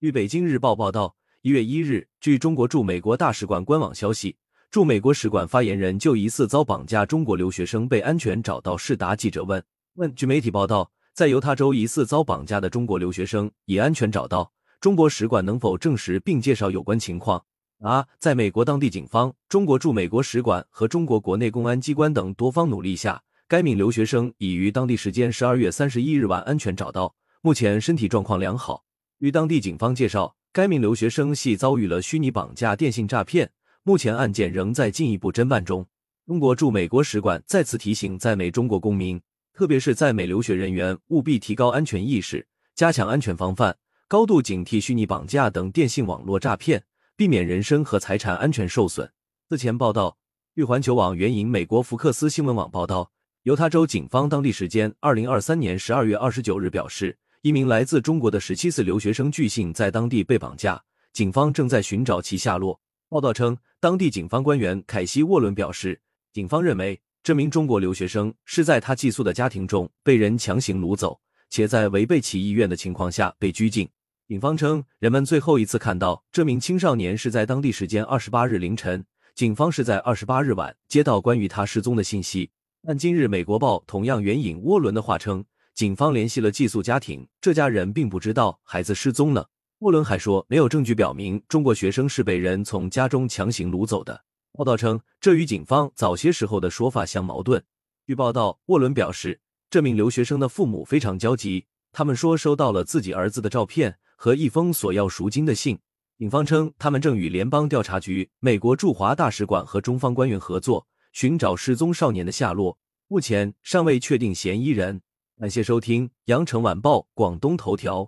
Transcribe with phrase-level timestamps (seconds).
[0.00, 4.34] 据北京日报报道，一月一日，据中国驻美国大使馆官网消息，
[4.70, 9.62] 驻美国使馆发言人就疑似遭绑架中国留学生被安全找到是答记者问
[9.96, 10.14] 问。
[10.14, 14.50] 据媒体报道，在犹他州疑似遭绑架的中国留学生已安全找到，
[14.80, 17.44] 中国使馆能否证实并介绍有关情况？
[17.80, 28.82] 啊，在美国当地警方、中国驻美国使馆和中国国内公安机关等多方努力下，该名留学生已于当地时间十二月三十一日晚安全找到，目前身体状况良好。
[29.20, 33.50] 据当地警方介绍，该名留学生系遭遇了虚拟绑架电信诈骗，
[33.82, 35.86] 目前案件仍在进一步侦办中。
[36.26, 39.20] 中国驻美国使馆再次提醒在美中国公民，
[39.52, 43.76] 特别是在美留学人员，务必提高安全意识，加强安全防范，
[44.08, 46.82] 高度警惕虚拟绑架等电信网络诈骗，
[47.14, 49.12] 避免人身和财产安全受损。
[49.50, 50.16] 此前报道，
[50.54, 57.18] 据环球网援引美国福克斯新闻网报道，犹他州警方当地时间二零二三年十二月二十九日表示。
[57.42, 62.78] 一名来自中国的十七岁留学生据信在当地被绑架，警方正在寻找其下落。
[63.08, 65.98] 报道称，当地警方官员凯西·沃伦表示，
[66.34, 71.18] 警方认为这名中国留学生是在他寄宿的家庭中被人强行掳走，
[71.48, 73.88] 且在违背其意愿的情况下被拘禁。
[74.28, 79.02] 警方称，人们最后一次看到这名青少年是在当地时间二十八日凌晨，
[79.34, 82.50] 警方是在二十八日晚接到关于他失踪的信息。
[82.86, 85.42] 但今日美国报同样援引沃伦的话称。
[85.80, 89.48] 警方联系了寄宿家庭，这家人并不知道孩子失踪了。
[89.78, 94.22] 沃伦还说，没有证据表明中国学生是被人从家中强行掳走的。
[94.52, 97.64] 报道称，这与警方早些时候的说法相矛盾。
[98.06, 105.78] 据报道，沃伦表示，这名留学生的父母非常焦急，他们说收到了自己儿子的照片和一封索要赎金的信。
[106.18, 112.76] 警方称，他们正与联邦调查局、美国驻华大使馆和中方官员合作，寻找失踪少年的下落。
[113.08, 115.00] 目前尚未确定嫌疑人。
[115.40, 118.02] 感谢收听《羊城晚报·广东头条》。